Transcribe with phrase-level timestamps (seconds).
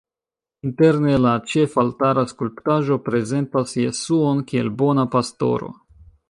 [0.67, 5.71] Interne la ĉefaltara skulptaĵo prezentas Jesuon kiel Bona Pastoro.